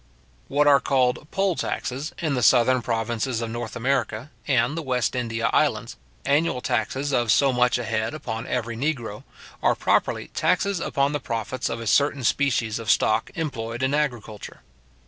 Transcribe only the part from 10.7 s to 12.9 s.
upon the profits of a certain species of